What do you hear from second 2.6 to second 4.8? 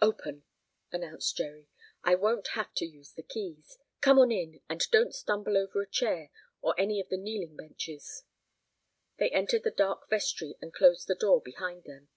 to use the keys. Come on in, and